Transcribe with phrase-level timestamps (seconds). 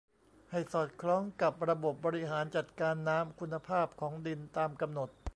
[0.51, 5.09] ให้สอดคล้องกับระบบบริหารจัดการน้ำคุณภาพของดินตามกำหนด